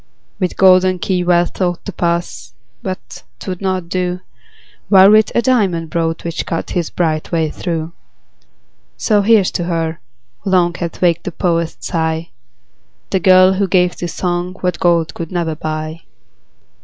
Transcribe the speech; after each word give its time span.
With 0.39 0.57
golden 0.57 0.97
key 0.97 1.23
Wealth 1.23 1.51
thought 1.51 1.85
To 1.85 1.91
pass 1.93 2.55
but 2.81 3.21
'twould 3.37 3.61
not 3.61 3.87
do: 3.87 4.21
While 4.89 5.11
Wit 5.11 5.31
a 5.35 5.43
diamond 5.43 5.91
brought, 5.91 6.23
Which 6.23 6.43
cut 6.47 6.71
his 6.71 6.89
bright 6.89 7.31
way 7.31 7.51
through. 7.51 7.93
So 8.97 9.21
here's 9.21 9.51
to 9.51 9.65
her, 9.65 9.99
who 10.39 10.49
long 10.49 10.73
Hath 10.73 11.03
waked 11.03 11.25
the 11.25 11.31
poet's 11.31 11.77
sigh, 11.85 12.31
The 13.11 13.19
girl, 13.19 13.53
who 13.53 13.67
gave 13.67 13.95
to 13.97 14.07
song 14.07 14.53
What 14.61 14.79
gold 14.79 15.13
could 15.13 15.31
never 15.31 15.53
buy. 15.53 16.01